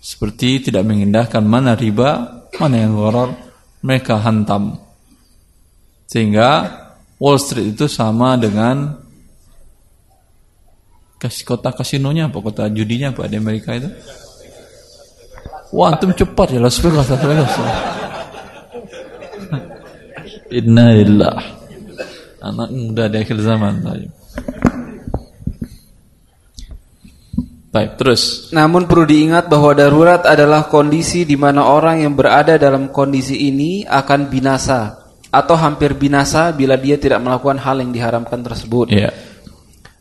[0.00, 3.36] seperti tidak mengindahkan mana riba, mana yang gharar,
[3.84, 4.80] mereka hantam.
[6.08, 6.72] Sehingga
[7.20, 8.96] Wall Street itu sama dengan
[11.20, 13.92] kota kasinonya apa kota judinya apa di Amerika itu?
[15.76, 17.52] Wah, antum cepat ya Las Vegas, Las Vegas.
[20.58, 21.38] Innalillah.
[22.40, 23.84] Anak muda di akhir zaman.
[27.70, 28.50] Baik, terus.
[28.50, 33.86] Namun perlu diingat bahwa darurat adalah kondisi di mana orang yang berada dalam kondisi ini
[33.86, 34.98] akan binasa
[35.30, 38.90] atau hampir binasa bila dia tidak melakukan hal yang diharamkan tersebut.
[38.90, 39.14] Yeah.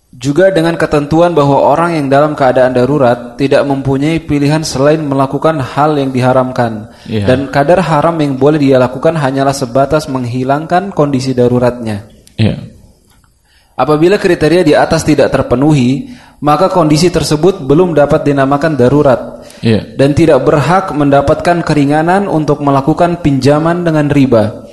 [0.10, 5.94] Juga dengan ketentuan bahwa orang yang dalam keadaan darurat tidak mempunyai pilihan selain melakukan hal
[5.94, 6.90] yang diharamkan.
[7.06, 7.30] Yeah.
[7.30, 12.10] Dan kadar haram yang boleh dia lakukan hanyalah sebatas menghilangkan kondisi daruratnya.
[12.42, 12.69] Yeah.
[13.80, 16.12] Apabila kriteria di atas tidak terpenuhi,
[16.44, 19.40] maka kondisi tersebut belum dapat dinamakan darurat.
[19.64, 19.96] Yeah.
[19.96, 24.68] Dan tidak berhak mendapatkan keringanan untuk melakukan pinjaman dengan riba.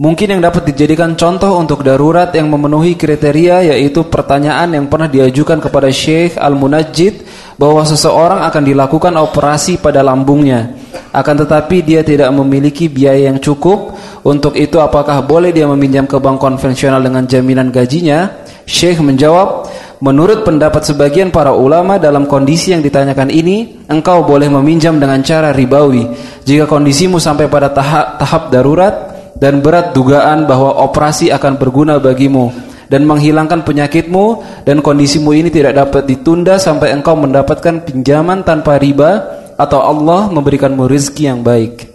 [0.00, 5.60] Mungkin yang dapat dijadikan contoh untuk darurat yang memenuhi kriteria yaitu pertanyaan yang pernah diajukan
[5.60, 7.22] kepada Syekh Al-Munajjid
[7.60, 10.74] bahwa seseorang akan dilakukan operasi pada lambungnya.
[11.12, 13.92] Akan tetapi dia tidak memiliki biaya yang cukup.
[14.22, 18.46] Untuk itu apakah boleh dia meminjam ke bank konvensional dengan jaminan gajinya?
[18.62, 19.66] Syekh menjawab,
[20.02, 25.54] Menurut pendapat sebagian para ulama dalam kondisi yang ditanyakan ini, engkau boleh meminjam dengan cara
[25.54, 26.10] ribawi.
[26.42, 28.94] Jika kondisimu sampai pada tahap, tahap darurat,
[29.38, 32.50] dan berat dugaan bahwa operasi akan berguna bagimu
[32.90, 39.22] dan menghilangkan penyakitmu dan kondisimu ini tidak dapat ditunda sampai engkau mendapatkan pinjaman tanpa riba
[39.54, 41.86] atau Allah memberikanmu rezeki yang baik.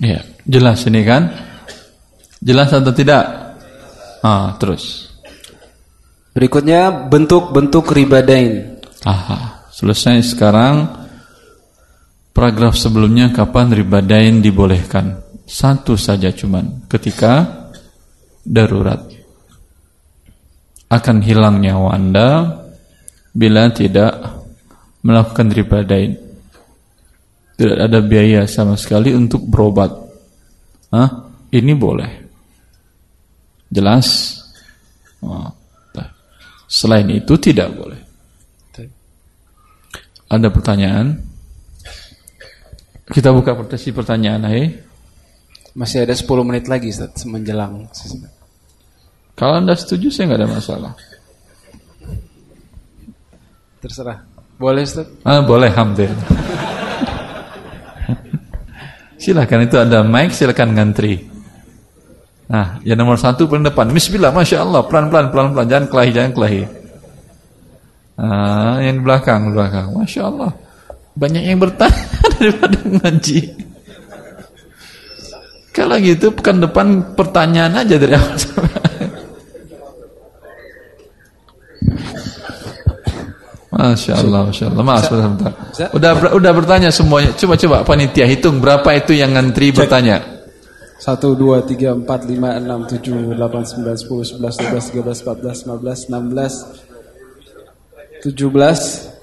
[0.00, 1.53] Ya, jelas ini kan?
[2.44, 3.56] Jelas atau tidak?
[4.20, 5.08] Ah, terus.
[6.36, 8.76] Berikutnya bentuk-bentuk riba dain.
[9.08, 10.92] Aha, selesai sekarang
[12.36, 15.24] paragraf sebelumnya kapan riba dain dibolehkan?
[15.48, 17.64] Satu saja cuman ketika
[18.44, 19.00] darurat
[20.88, 22.28] akan hilang nyawa Anda
[23.32, 24.20] bila tidak
[25.04, 26.12] melakukan riba dain.
[27.54, 29.94] Tidak ada biaya sama sekali untuk berobat.
[30.90, 31.30] Hah?
[31.54, 32.23] Ini boleh.
[33.74, 34.38] Jelas?
[35.18, 35.50] Oh,
[36.74, 38.00] Selain itu tidak boleh.
[40.26, 41.22] Ada pertanyaan?
[43.06, 44.64] Kita buka sesi pertanyaan, hai.
[45.78, 47.86] Masih ada 10 menit lagi Ustaz menjelang.
[49.38, 50.92] Kalau Anda setuju saya nggak ada masalah.
[53.78, 54.18] Terserah.
[54.58, 55.06] Boleh Ustaz?
[55.22, 56.10] Ah, boleh hampir.
[59.22, 61.33] silakan itu ada mic, silakan ngantri.
[62.44, 63.88] Nah, yang nomor satu paling depan.
[63.88, 66.62] Bismillah, masya Allah, pelan pelan pelan pelan, jangan kelahi, jangan kelahi.
[68.14, 70.50] Nah, yang di belakang, belakang, masya Allah,
[71.16, 72.04] banyak yang bertanya
[72.36, 73.40] daripada ngaji.
[75.74, 78.38] Kalau gitu pekan depan pertanyaan aja dari awal
[83.74, 84.84] Masya Allah, Masya Allah.
[84.86, 85.52] Maaf, sebentar.
[85.98, 87.34] Udah udah bertanya semuanya.
[87.34, 90.33] Coba coba panitia hitung berapa itu yang ngantri bertanya.
[90.98, 96.08] 1, 2, 3, 4, 5, 6, 7, 8, 9, 10, 11, 12, 13, 14, 15,
[96.08, 96.84] 16,
[98.24, 99.14] 17,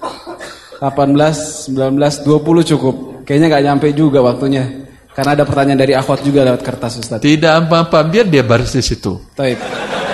[0.78, 2.96] 18, 19, 20 cukup.
[3.26, 4.82] Kayaknya nggak nyampe juga waktunya.
[5.12, 7.20] Karena ada pertanyaan dari akhwat juga lewat kertas Ustaz.
[7.20, 9.20] Tidak apa-apa, biar dia baris di situ.
[9.36, 9.60] Taib.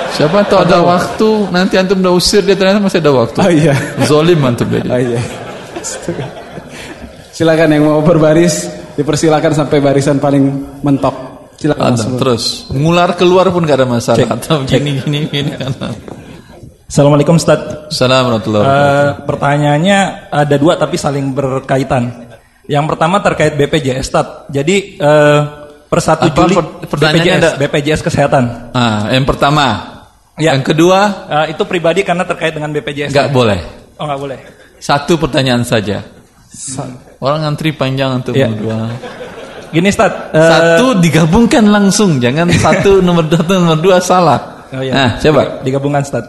[0.09, 3.39] Siapa tahu ada waktu, nanti antum udah usir dia ternyata masih ada waktu.
[3.39, 3.77] Oh iya.
[4.09, 4.89] Zolim antum jadi.
[4.89, 5.21] Oh iya.
[7.31, 8.67] Silakan yang mau berbaris,
[8.99, 10.51] dipersilakan sampai barisan paling
[10.83, 11.28] mentok.
[11.59, 14.31] Silakan terus ngular keluar pun gak ada masalah.
[14.31, 15.75] Atau gini gini gini kan.
[16.87, 17.91] Assalamualaikum Ustaz.
[17.91, 19.03] Assalamualaikum warahmatullahi wabarakatuh.
[19.03, 19.99] Eh, pertanyaannya
[20.31, 22.31] ada dua tapi saling berkaitan.
[22.65, 24.27] Yang pertama terkait BPJS Ustaz.
[24.49, 25.41] Jadi eh,
[25.91, 27.51] per 1 Apa Juli per- BPJS, ada?
[27.59, 28.45] BPJS Kesehatan.
[28.71, 29.67] Ah, yang pertama.
[30.39, 30.55] Ya.
[30.55, 30.99] Yang kedua,
[31.43, 33.11] Eh, itu pribadi karena terkait dengan BPJS.
[33.11, 33.59] nggak boleh.
[33.99, 34.39] Oh nggak boleh.
[34.79, 36.07] Satu pertanyaan saja.
[37.19, 38.47] Orang ngantri panjang untuk Ya.
[38.47, 38.95] berdua.
[39.71, 40.33] Gini Ustaz.
[40.33, 44.67] eh, Satu digabungkan langsung, jangan satu nomor satu nomor dua salah.
[44.73, 44.93] Oh, iya.
[44.93, 45.65] Nah, coba.
[45.65, 46.25] Digabungkan Ustaz.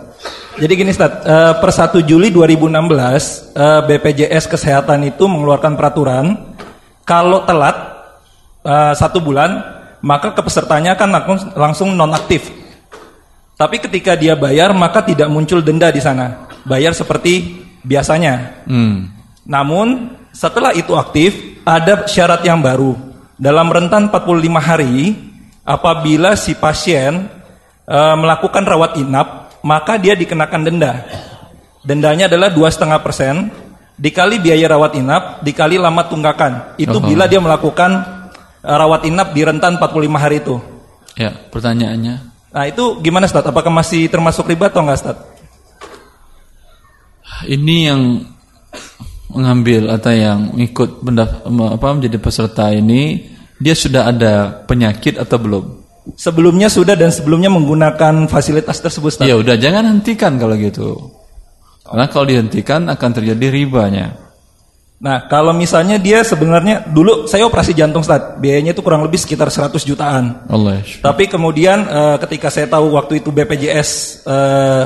[0.60, 6.56] Jadi gini Ustaz, eh, per 1 Juli 2016 eh, BPJS Kesehatan itu mengeluarkan peraturan
[7.08, 7.76] kalau telat
[8.68, 12.52] eh, satu bulan maka kepesertanya akan langsung, langsung nonaktif.
[13.56, 18.64] Tapi ketika dia bayar maka tidak muncul denda di sana, bayar seperti biasanya.
[18.68, 19.12] Hmm.
[19.44, 23.09] Namun setelah itu aktif ada syarat yang baru.
[23.40, 25.16] Dalam rentan 45 hari
[25.64, 27.32] apabila si pasien
[27.88, 31.08] eh, melakukan rawat inap maka dia dikenakan denda.
[31.80, 33.48] Dendanya adalah dua setengah persen
[33.96, 36.76] dikali biaya rawat inap dikali lama tunggakan.
[36.76, 37.04] Itu Oh.
[37.04, 37.92] bila dia melakukan
[38.60, 40.60] eh, rawat inap di rentan 45 hari itu.
[41.16, 42.16] Ya, pertanyaannya.
[42.50, 43.46] Nah itu gimana Ustaz?
[43.48, 45.18] Apakah masih termasuk riba atau enggak Ustaz?
[47.48, 48.02] Ini yang
[49.30, 55.66] mengambil atau yang ikut apa menjadi peserta ini dia sudah ada penyakit atau belum?
[56.18, 59.22] Sebelumnya sudah dan sebelumnya menggunakan fasilitas tersebut.
[59.28, 61.14] Ya udah jangan hentikan kalau gitu.
[61.86, 64.30] Karena kalau dihentikan akan terjadi ribanya.
[65.00, 69.48] Nah, kalau misalnya dia sebenarnya dulu saya operasi jantung Ustaz, biayanya itu kurang lebih sekitar
[69.48, 70.44] 100 jutaan.
[70.52, 70.84] Allah ya.
[71.00, 73.90] Tapi kemudian eh, ketika saya tahu waktu itu BPJS
[74.28, 74.84] eh,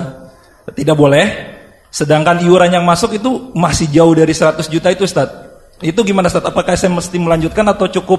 [0.78, 1.53] tidak boleh,
[1.94, 5.30] sedangkan iuran yang masuk itu masih jauh dari 100 juta itu Ustaz.
[5.78, 6.42] Itu gimana Ustaz?
[6.42, 8.18] Apakah saya mesti melanjutkan atau cukup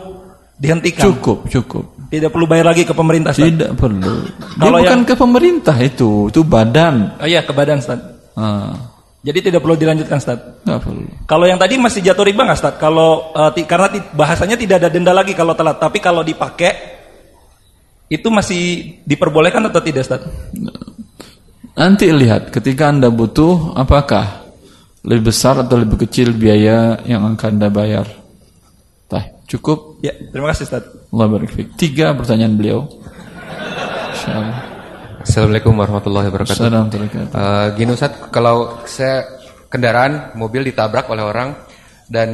[0.55, 1.11] dihentikan?
[1.11, 1.85] Cukup, cukup.
[2.07, 3.51] Tidak perlu bayar lagi ke pemerintah Ustaz.
[3.51, 4.15] Tidak perlu.
[4.31, 7.19] Dia Kalau bukan yang- ke pemerintah itu, itu badan.
[7.19, 7.99] Oh iya, ke badan Ustaz.
[8.39, 8.95] Ah,
[9.25, 10.39] Jadi tidak perlu dilanjutkan Ustaz.
[10.63, 11.09] nggak perlu.
[11.25, 12.75] Kalau yang tadi masih jatuh riba nggak Ustaz?
[12.79, 16.71] Kalau ti- karena ti- bahasanya tidak ada denda lagi kalau telat, tapi kalau dipakai
[18.07, 18.63] itu masih
[19.03, 20.23] diperbolehkan atau tidak Ustaz?
[21.75, 24.47] Nanti lihat ketika anda butuh apakah
[25.03, 28.07] lebih besar atau lebih kecil biaya yang akan anda bayar.
[29.11, 29.99] Tah, cukup.
[29.99, 30.87] Ya, terima kasih Ustaz.
[30.87, 31.51] Allah barik.
[31.75, 32.87] Tiga pertanyaan beliau.
[34.15, 34.59] Insyaallah.
[35.27, 36.63] Assalamualaikum warahmatullahi wabarakatuh.
[36.63, 39.27] Assalamualaikum warahmatullahi Eh, gini Ustaz, kalau saya
[39.67, 41.59] kendaraan mobil ditabrak oleh orang
[42.07, 42.29] dan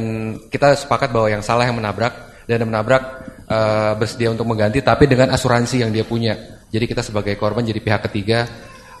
[0.53, 3.03] kita sepakat bahwa yang salah yang menabrak dan yang menabrak
[3.49, 6.37] eh, bersedia untuk mengganti tapi dengan asuransi yang dia punya.
[6.69, 8.45] Jadi kita sebagai korban jadi pihak ketiga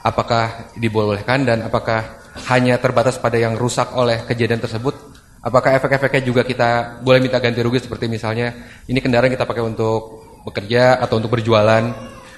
[0.01, 4.93] apakah dibolehkan dan apakah hanya terbatas pada yang rusak oleh kejadian tersebut?
[5.41, 8.53] Apakah efek-efeknya juga kita boleh minta ganti rugi seperti misalnya
[8.85, 11.83] ini kendaraan kita pakai untuk bekerja atau untuk berjualan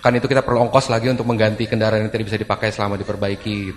[0.04, 3.72] kan itu kita perlu ongkos lagi untuk mengganti kendaraan yang tidak bisa dipakai selama diperbaiki.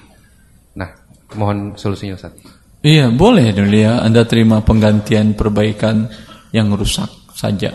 [0.74, 0.90] Nah,
[1.38, 2.34] mohon solusinya Ustaz.
[2.82, 4.02] Iya, boleh dulu ya.
[4.02, 6.10] Anda terima penggantian perbaikan
[6.50, 7.74] yang rusak saja.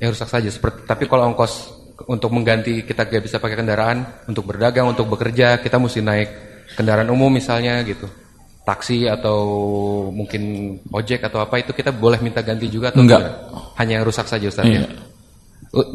[0.00, 4.44] Yang rusak saja seperti tapi kalau ongkos untuk mengganti kita gak bisa pakai kendaraan untuk
[4.44, 6.28] berdagang, untuk bekerja, kita mesti naik
[6.76, 8.04] kendaraan umum misalnya gitu.
[8.66, 9.38] Taksi atau
[10.10, 13.22] mungkin ojek atau apa itu kita boleh minta ganti juga atau Enggak.
[13.22, 13.34] tidak?
[13.80, 14.84] Hanya yang rusak saja Ustaz Iya.
[14.84, 14.88] ya.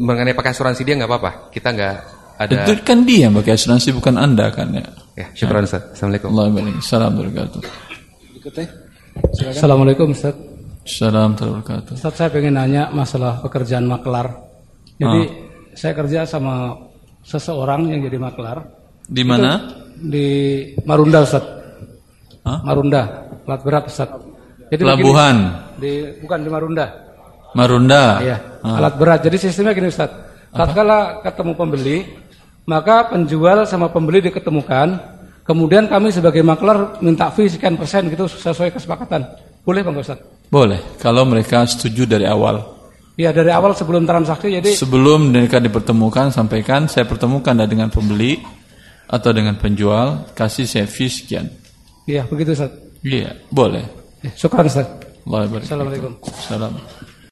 [0.00, 1.30] Mengenai pakai asuransi dia nggak apa-apa.
[1.52, 1.94] Kita nggak
[2.40, 4.88] ada Itu kan dia yang pakai asuransi bukan Anda kan ya.
[5.12, 5.92] Ya, syukuran Ustaz.
[5.92, 6.28] Assalamualaikum.
[6.32, 6.74] Allah barik.
[6.80, 7.60] Salam wabarakatuh.
[8.32, 8.66] Berikutnya.
[9.52, 10.34] Assalamualaikum Ustaz.
[10.88, 11.92] Salam wabarakatuh.
[11.92, 14.32] Ustaz saya pengen nanya masalah pekerjaan maklar.
[14.96, 16.76] Jadi saya kerja sama
[17.22, 18.66] seseorang yang jadi maklar
[19.02, 19.80] Di mana?
[19.94, 20.26] di
[20.82, 21.44] Marunda Ustaz.
[22.42, 22.58] Hah?
[22.66, 23.02] Marunda,
[23.46, 24.10] plat berat Ustaz.
[24.66, 25.36] Jadi Pelabuhan.
[25.38, 26.86] begini, di bukan di Marunda.
[27.52, 28.02] Marunda.
[28.18, 28.80] Iya, Ah.
[28.80, 29.20] alat berat.
[29.22, 30.10] Jadi sistemnya gini Ustaz.
[30.50, 31.96] Tatkala ketemu pembeli,
[32.64, 34.98] maka penjual sama pembeli diketemukan.
[35.42, 39.22] Kemudian kami sebagai maklar minta fee sekian persen gitu sesuai kesepakatan.
[39.62, 40.18] Boleh Bang Ustaz?
[40.48, 42.62] Boleh, kalau mereka setuju dari awal.
[43.12, 48.40] Iya dari awal sebelum transaksi jadi Sebelum mereka dipertemukan, sampaikan saya pertemukan Anda dengan pembeli
[49.04, 51.46] atau dengan penjual, kasih saya fee sekian.
[52.08, 52.72] iya begitu Ustaz.
[53.04, 53.84] Iya, boleh.
[54.24, 54.88] Eh, Syukran Ustaz.
[55.28, 56.16] Assalamualaikum.
[56.40, 56.72] Salam.